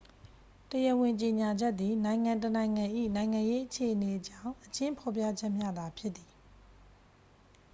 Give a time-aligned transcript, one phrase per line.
[0.69, 6.31] တရားဝင်ကြေညာချက်သည် နိုင်ငံတစ်နိုင်ငံ၏ နိုင်ငံရေးအခြေအနေအကြောင်း အကျဉ်းဖော်ပြချက်မျှသာဖြစ်သည်